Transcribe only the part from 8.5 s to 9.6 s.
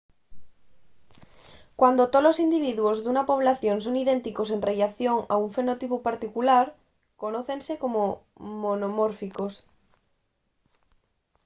monomórficos